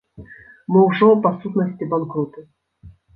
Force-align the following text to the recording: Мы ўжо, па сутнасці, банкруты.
Мы 0.71 0.79
ўжо, 0.85 1.09
па 1.25 1.31
сутнасці, 1.43 1.89
банкруты. 1.91 2.47